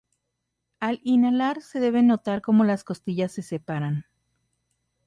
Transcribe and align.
Al 0.79 0.99
inhalar 1.03 1.61
se 1.61 1.79
debe 1.79 2.01
notar 2.01 2.41
como 2.41 2.63
las 2.63 2.83
costillas 2.83 3.33
se 3.33 3.43
separan. 3.43 4.07